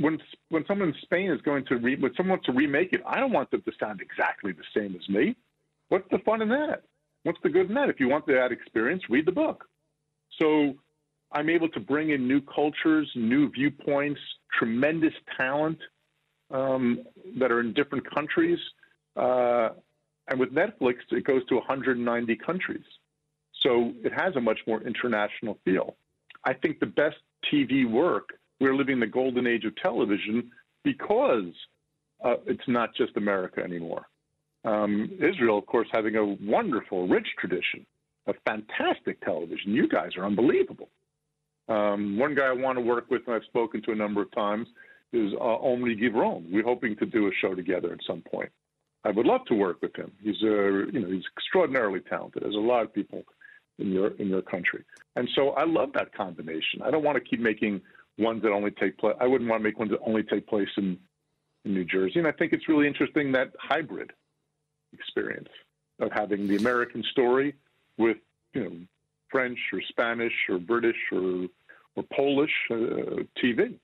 [0.00, 3.02] when when someone in Spain is going to re- when someone wants to remake it,
[3.06, 5.36] I don't want them to sound exactly the same as me.
[5.88, 6.84] What's the fun in that?
[7.24, 7.88] What's the good in that?
[7.88, 9.64] If you want that experience, read the book.
[10.40, 10.74] So
[11.32, 14.20] I'm able to bring in new cultures, new viewpoints,
[14.58, 15.78] tremendous talent
[16.50, 17.04] um,
[17.38, 18.58] that are in different countries.
[19.16, 19.70] Uh,
[20.28, 22.84] and with Netflix, it goes to 190 countries.
[23.62, 25.96] So it has a much more international feel.
[26.44, 27.16] I think the best
[27.52, 28.28] TV work,
[28.60, 30.50] we're living the golden age of television
[30.84, 31.52] because
[32.24, 34.06] uh, it's not just America anymore.
[34.68, 37.86] Um, Israel, of course, having a wonderful, rich tradition
[38.26, 39.72] of fantastic television.
[39.72, 40.90] You guys are unbelievable.
[41.68, 44.30] Um, one guy I want to work with, and I've spoken to a number of
[44.32, 44.68] times,
[45.12, 46.50] is uh, Omri Givron.
[46.50, 48.50] We're hoping to do a show together at some point.
[49.04, 50.12] I would love to work with him.
[50.22, 52.42] He's a, you know, he's extraordinarily talented.
[52.42, 53.22] There's a lot of people
[53.78, 54.84] in your in your country,
[55.16, 56.82] and so I love that combination.
[56.84, 57.80] I don't want to keep making
[58.18, 59.14] ones that only take place.
[59.20, 60.98] I wouldn't want to make ones that only take place in,
[61.64, 64.10] in New Jersey, and I think it's really interesting that hybrid
[64.92, 65.48] experience
[66.00, 67.54] of having the American story
[67.96, 68.18] with
[68.54, 68.72] you know
[69.30, 71.46] French or Spanish or British or
[71.96, 73.74] or Polish uh, TV.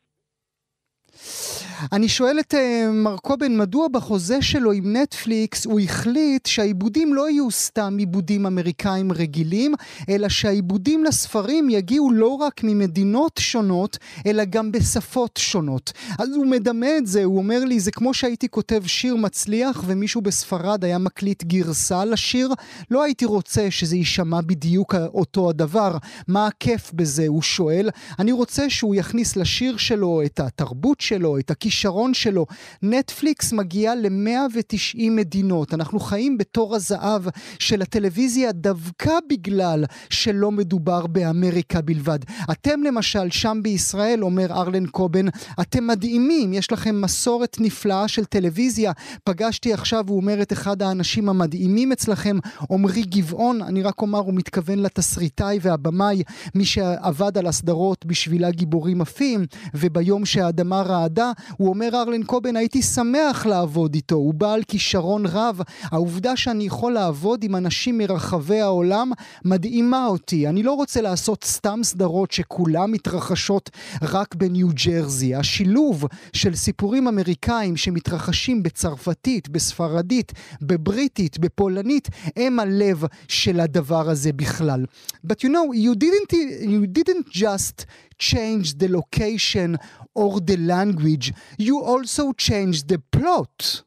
[1.92, 2.56] אני שואל את uh,
[2.92, 9.12] מר קובן, מדוע בחוזה שלו עם נטפליקס הוא החליט שהעיבודים לא יהיו סתם עיבודים אמריקאים
[9.12, 9.74] רגילים,
[10.08, 15.92] אלא שהעיבודים לספרים יגיעו לא רק ממדינות שונות, אלא גם בשפות שונות.
[16.18, 20.20] אז הוא מדמה את זה, הוא אומר לי, זה כמו שהייתי כותב שיר מצליח ומישהו
[20.20, 22.54] בספרד היה מקליט גרסה לשיר,
[22.90, 25.96] לא הייתי רוצה שזה יישמע בדיוק אותו הדבר.
[26.28, 27.24] מה הכיף בזה?
[27.26, 27.90] הוא שואל.
[28.18, 32.46] אני רוצה שהוא יכניס לשיר שלו את התרבות שלו, את הכישרון שלו.
[32.82, 35.74] נטפליקס מגיעה ל-190 מדינות.
[35.74, 37.22] אנחנו חיים בתור הזהב
[37.58, 42.18] של הטלוויזיה דווקא בגלל שלא מדובר באמריקה בלבד.
[42.50, 45.26] אתם למשל, שם בישראל, אומר ארלן קובן,
[45.60, 48.92] אתם מדהימים, יש לכם מסורת נפלאה של טלוויזיה.
[49.24, 52.36] פגשתי עכשיו, הוא אומר, את אחד האנשים המדהימים אצלכם,
[52.70, 56.22] עמרי גבעון, אני רק אומר, הוא מתכוון לתסריטאי והבמאי,
[56.54, 61.32] מי שעבד על הסדרות בשבילה גיבורים עפים, וביום שהאדמה אהדה.
[61.56, 65.60] הוא אומר, ארלן קובן, הייתי שמח לעבוד איתו, הוא בעל כישרון רב.
[65.82, 69.12] העובדה שאני יכול לעבוד עם אנשים מרחבי העולם
[69.44, 70.48] מדהימה אותי.
[70.48, 73.70] אני לא רוצה לעשות סתם סדרות שכולם מתרחשות
[74.02, 75.34] רק בניו ג'רזי.
[75.34, 84.84] השילוב של סיפורים אמריקאים שמתרחשים בצרפתית, בספרדית, בבריטית, בפולנית, הם הלב של הדבר הזה בכלל.
[85.26, 87.86] But you know, you didn't, you didn't just
[88.18, 89.76] change the location
[90.14, 93.82] or the language, you also changed the plot.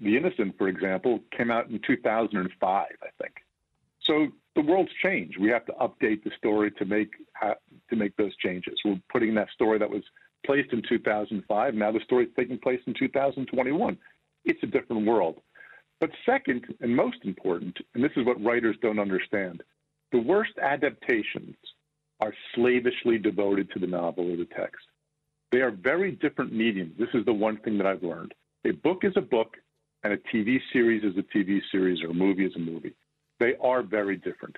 [0.00, 3.34] The Innocent, for example, came out in 2005, I think.
[4.00, 5.38] So the world's changed.
[5.38, 7.10] We have to update the story to make
[7.90, 8.74] to make those changes.
[8.84, 10.02] We're putting that story that was
[10.44, 11.74] placed in 2005.
[11.74, 13.98] Now the story's taking place in 2021.
[14.44, 15.40] It's a different world.
[16.00, 19.62] But second, and most important, and this is what writers don't understand,
[20.12, 21.56] the worst adaptations
[22.20, 24.86] are slavishly devoted to the novel or the text.
[25.54, 26.94] They are very different mediums.
[26.98, 28.34] This is the one thing that I've learned.
[28.66, 29.56] A book is a book,
[30.02, 32.92] and a TV series is a TV series, or a movie is a movie.
[33.38, 34.56] They are very different.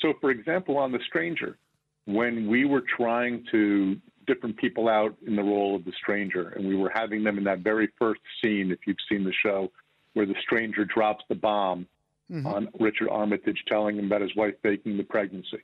[0.00, 1.58] So, for example, on The Stranger,
[2.06, 6.66] when we were trying to different people out in the role of the stranger, and
[6.66, 9.70] we were having them in that very first scene, if you've seen the show,
[10.14, 11.86] where the stranger drops the bomb
[12.32, 12.46] mm-hmm.
[12.46, 15.62] on Richard Armitage, telling him about his wife faking the pregnancy.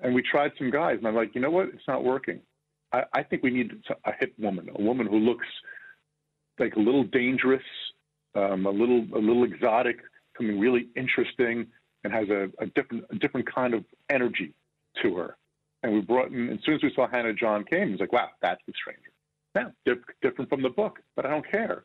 [0.00, 1.70] And we tried some guys, and I'm like, you know what?
[1.70, 2.40] It's not working.
[3.12, 3.72] I, think we need
[4.04, 5.46] a hit woman, a woman who looks
[6.58, 7.62] like a little dangerous,
[8.34, 9.98] um, a little a little exotic,
[10.36, 11.66] something really interesting,
[12.04, 14.54] and has a, a different a different kind of energy
[15.02, 15.36] to her.
[15.82, 18.28] And we brought in, as soon as we saw Hannah John came, it's like, wow,
[18.40, 19.10] that's the stranger.
[19.54, 19.72] Now,
[20.22, 21.84] different from the book, but I don't care.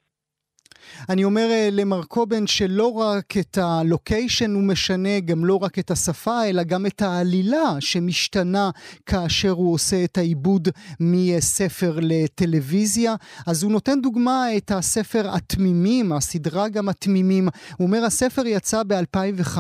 [1.10, 5.92] אני אומר אה, למר קובן שלא רק את הלוקיישן הוא משנה, גם לא רק את
[5.92, 8.70] השפה, אלא גם את העלילה שמשתנה
[9.06, 10.68] כאשר הוא עושה את העיבוד
[11.00, 13.16] מספר לטלוויזיה.
[13.48, 17.48] אז הוא נותן דוגמה את הספר התמימים, הסדרה גם התמימים.
[17.78, 19.58] הוא אומר, הספר יצא ב-2005,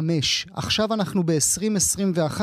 [0.53, 2.41] עכשיו אנחנו ב-2021,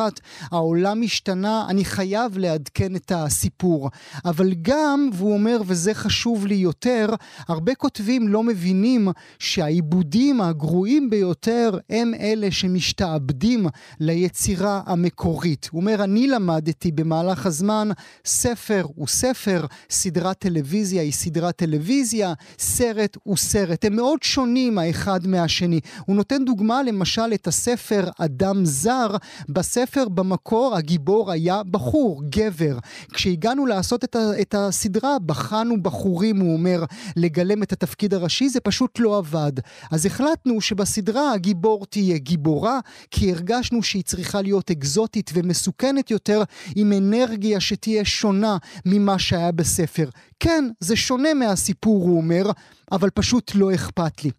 [0.50, 3.90] העולם השתנה, אני חייב לעדכן את הסיפור.
[4.24, 7.06] אבל גם, והוא אומר, וזה חשוב לי יותר,
[7.48, 13.66] הרבה כותבים לא מבינים מבינים שהעיבודים הגרועים ביותר הם אלה שמשתעבדים
[14.00, 15.68] ליצירה המקורית.
[15.72, 17.88] הוא אומר, אני למדתי במהלך הזמן,
[18.24, 23.84] ספר הוא ספר, סדרת טלוויזיה היא סדרת טלוויזיה, סרט הוא סרט.
[23.84, 25.80] הם מאוד שונים האחד מהשני.
[26.06, 29.16] הוא נותן דוגמה למשל את הספר אדם זר.
[29.48, 32.78] בספר במקור הגיבור היה בחור, גבר.
[33.12, 34.04] כשהגענו לעשות
[34.40, 36.84] את, הסדרה, בחנו בחורים, הוא אומר,
[37.16, 38.48] לגלם את התפקיד הראשי.
[38.56, 39.52] זה פשוט לא עבד.
[39.90, 46.42] אז החלטנו שבסדרה הגיבור תהיה גיבורה, כי הרגשנו שהיא צריכה להיות אקזוטית ומסוכנת יותר,
[46.76, 50.08] עם אנרגיה שתהיה שונה ממה שהיה בספר.
[50.40, 52.50] כן, זה שונה מהסיפור, הוא אומר,
[52.92, 54.30] אבל פשוט לא אכפת לי.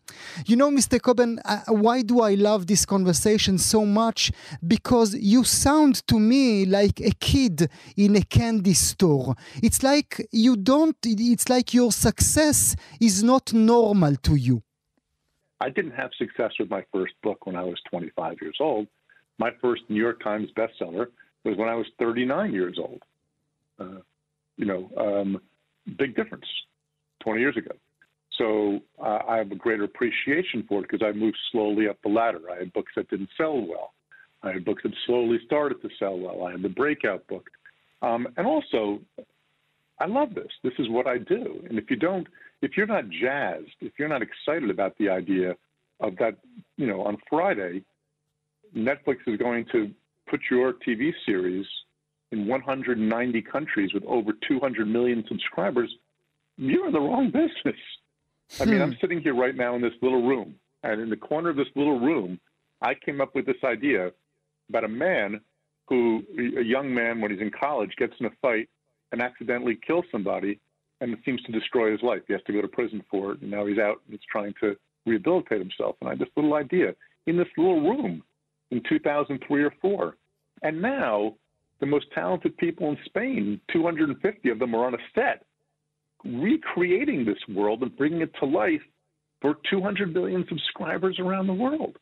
[0.47, 0.99] You know, Mr.
[0.99, 4.31] Coben, uh, why do I love this conversation so much?
[4.65, 9.35] Because you sound to me like a kid in a candy store.
[9.61, 14.63] It's like you don't, it's like your success is not normal to you.
[15.59, 18.87] I didn't have success with my first book when I was 25 years old.
[19.39, 21.07] My first New York Times bestseller
[21.43, 23.01] was when I was 39 years old.
[23.79, 24.01] Uh,
[24.57, 25.39] you know, um,
[25.97, 26.45] big difference
[27.23, 27.71] 20 years ago.
[28.37, 32.09] So uh, I have a greater appreciation for it because I moved slowly up the
[32.09, 32.41] ladder.
[32.51, 33.93] I had books that didn't sell well.
[34.43, 36.45] I had books that slowly started to sell well.
[36.45, 37.49] I had the breakout book.
[38.01, 38.99] Um, and also,
[39.99, 40.51] I love this.
[40.63, 41.63] This is what I do.
[41.69, 42.27] And if you don't,
[42.61, 45.55] if you're not jazzed, if you're not excited about the idea
[45.99, 46.37] of that,
[46.77, 47.83] you know, on Friday,
[48.75, 49.91] Netflix is going to
[50.29, 51.65] put your TV series
[52.31, 55.89] in 190 countries with over 200 million subscribers,
[56.57, 57.79] you're in the wrong business.
[58.59, 58.97] I mean, I'm hmm.
[59.01, 61.99] sitting here right now in this little room, and in the corner of this little
[61.99, 62.39] room,
[62.81, 64.11] I came up with this idea
[64.69, 65.41] about a man
[65.87, 66.21] who,
[66.57, 68.69] a young man, when he's in college, gets in a fight
[69.11, 70.59] and accidentally kills somebody,
[71.01, 72.21] and it seems to destroy his life.
[72.27, 74.53] He has to go to prison for it, and now he's out and he's trying
[74.61, 75.95] to rehabilitate himself.
[76.01, 76.93] And I had this little idea
[77.25, 78.23] in this little room
[78.71, 80.17] in 2003 or four,
[80.63, 81.35] and now
[81.79, 85.45] the most talented people in Spain, 250 of them are on a set,
[86.25, 88.81] recreating this world and bringing it to life
[89.41, 91.97] for 200 million subscribers around the world.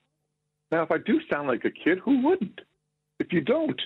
[0.71, 2.61] Now, if I do sound like a kid, who wouldn't?
[3.19, 3.79] If you don't,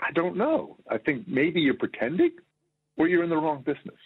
[0.00, 0.76] I don't know.
[0.90, 2.32] I think maybe you're pretending
[2.98, 3.96] or you're in the wrong business.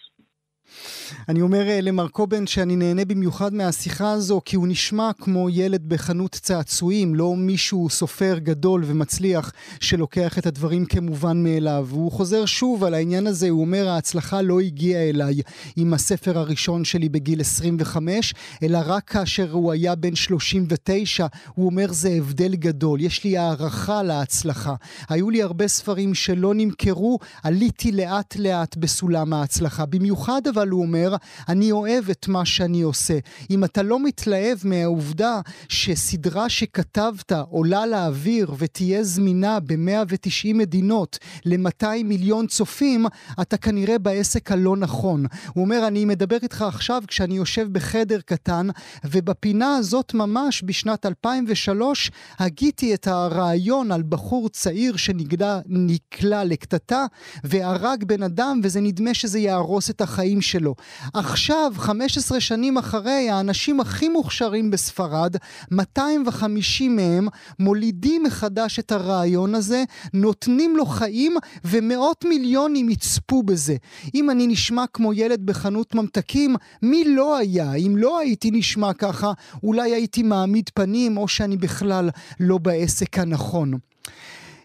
[1.29, 5.89] אני אומר אה, למר קובן שאני נהנה במיוחד מהשיחה הזו, כי הוא נשמע כמו ילד
[5.89, 11.87] בחנות צעצועים, לא מישהו סופר גדול ומצליח שלוקח את הדברים כמובן מאליו.
[11.89, 15.41] והוא חוזר שוב על העניין הזה, הוא אומר, ההצלחה לא הגיעה אליי
[15.77, 21.93] עם הספר הראשון שלי בגיל 25, אלא רק כאשר הוא היה בן 39, הוא אומר,
[21.93, 24.75] זה הבדל גדול, יש לי הערכה להצלחה.
[25.09, 29.87] היו לי הרבה ספרים שלא נמכרו, עליתי לאט לאט בסולם ההצלחה.
[29.87, 31.17] במיוחד אבל הוא אומר,
[31.49, 33.19] אני אוהב את מה שאני עושה.
[33.51, 42.47] אם אתה לא מתלהב מהעובדה שסדרה שכתבת עולה לאוויר ותהיה זמינה ב-190 מדינות ל-200 מיליון
[42.47, 43.07] צופים,
[43.41, 45.27] אתה כנראה בעסק הלא נכון.
[45.55, 48.69] הוא אומר, אני מדבר איתך עכשיו כשאני יושב בחדר קטן,
[49.05, 57.07] ובפינה הזאת ממש בשנת 2003 הגיתי את הרעיון על בחור צעיר שנקלע לקטטה
[57.45, 60.75] והרג בן אדם, וזה נדמה שזה יהרוס את החיים שלו.
[61.15, 65.37] עכשיו, 15 שנים אחרי, האנשים הכי מוכשרים בספרד,
[65.71, 67.29] 250 מהם
[67.59, 69.85] מולידים מחדש את הרעיון הזה,
[70.15, 73.77] נותנים לו חיים, ומאות מיליונים יצפו בזה.
[74.15, 77.75] אם אני נשמע כמו ילד בחנות ממתקים, מי לא היה?
[77.75, 79.33] אם לא הייתי נשמע ככה,
[79.63, 83.75] אולי הייתי מעמיד פנים, או שאני בכלל לא בעסק הנכון.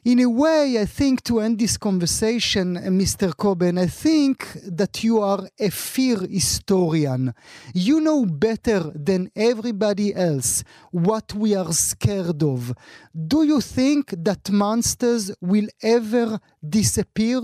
[0.08, 3.36] In a way, I think to end this conversation, uh, Mr.
[3.36, 7.34] Coben, I think that you are a fear historian.
[7.74, 12.74] You know better than everybody else what we are scared of.
[13.14, 16.40] Do you think that monsters will ever
[16.78, 17.42] disappear?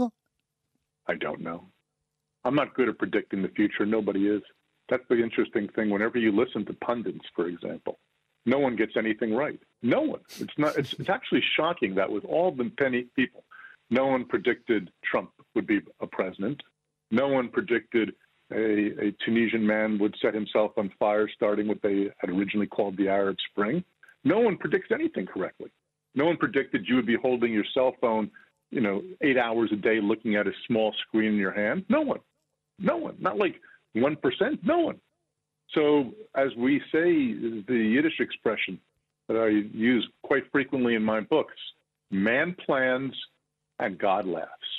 [1.05, 1.67] I don't know.
[2.45, 3.85] I'm not good at predicting the future.
[3.85, 4.41] Nobody is.
[4.87, 5.89] That's the interesting thing.
[5.89, 7.99] Whenever you listen to pundits, for example,
[8.45, 9.59] no one gets anything right.
[9.81, 10.21] No one.
[10.39, 10.77] It's not.
[10.77, 13.43] It's, it's actually shocking that with all the penny people,
[13.89, 16.61] no one predicted Trump would be a president.
[17.11, 18.13] No one predicted
[18.51, 22.97] a, a Tunisian man would set himself on fire, starting what they had originally called
[22.97, 23.83] the Arab Spring.
[24.23, 25.71] No one predicts anything correctly.
[26.15, 28.29] No one predicted you would be holding your cell phone,
[28.71, 31.85] you know, eight hours a day, looking at a small screen in your hand.
[31.89, 32.19] No one.
[32.79, 33.15] No one.
[33.19, 33.59] Not like
[33.93, 34.59] one percent.
[34.63, 34.99] No one.
[35.71, 37.33] So, as we say,
[37.67, 38.79] the Yiddish expression
[39.27, 41.55] that I use quite frequently in my books
[42.11, 43.13] man plans
[43.79, 44.71] and God laughs.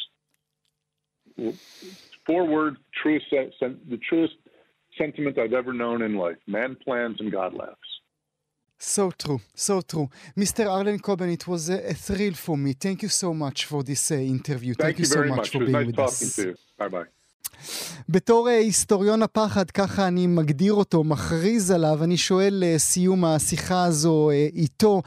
[2.26, 4.34] Four words, truest, the truest
[4.96, 7.90] sentiment I've ever known in life man plans and God laughs.
[8.78, 10.10] So true, so true.
[10.36, 10.70] Mr.
[10.70, 12.74] Arlen Coben, it was a, a, thrill for me.
[12.74, 14.74] Thank you so much for this uh, interview.
[14.74, 15.50] Thank, Thank you, you, so very much, much.
[15.50, 16.58] for being nice with us.
[16.78, 17.04] Bye bye.
[18.08, 25.02] בתור היסטוריון הפחד, ככה אני מגדיר אותו, מכריז עליו, אני שואל לסיום השיחה הזו איתו,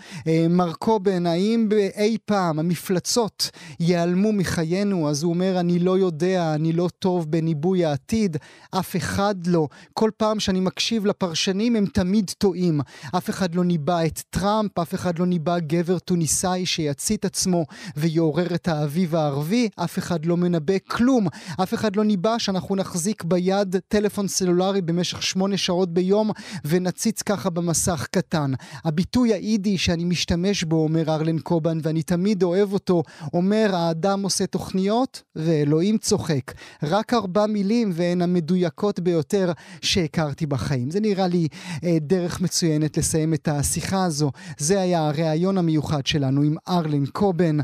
[0.49, 5.09] מר קובן, האם אי פעם המפלצות ייעלמו מחיינו?
[5.09, 8.37] אז הוא אומר, אני לא יודע, אני לא טוב בניבוי העתיד,
[8.71, 9.67] אף אחד לא.
[9.93, 12.81] כל פעם שאני מקשיב לפרשנים הם תמיד טועים.
[13.17, 17.65] אף אחד לא ניבא את טראמפ, אף אחד לא ניבא גבר טוניסאי שיצית עצמו
[17.97, 21.27] ויעורר את האביב הערבי, אף אחד לא מנבא כלום,
[21.63, 26.31] אף אחד לא ניבא שאנחנו נחזיק ביד טלפון סלולרי במשך שמונה שעות ביום
[26.65, 28.51] ונציץ ככה במסך קטן.
[28.85, 34.45] הביטוי היידי שאני משתמש בו, אומר ארלן קובן, ואני תמיד אוהב אותו, אומר האדם עושה
[34.45, 36.51] תוכניות ואלוהים צוחק.
[36.83, 40.91] רק ארבע מילים והן המדויקות ביותר שהכרתי בחיים.
[40.91, 41.47] זה נראה לי
[41.83, 44.31] אה, דרך מצוינת לסיים את השיחה הזו.
[44.57, 47.57] זה היה הריאיון המיוחד שלנו עם ארלן קובן.